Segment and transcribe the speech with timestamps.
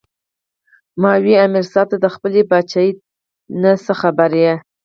[0.63, 2.89] "ـ ما وې" امیر صېب تۀ د خپلې باچائۍ
[3.61, 4.53] نه څۀ خبر ئې